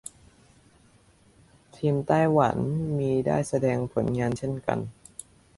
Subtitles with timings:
[1.75, 2.57] ทีมไต้หวัน
[2.97, 4.79] มีได้แสดงผลงานเช่นกัน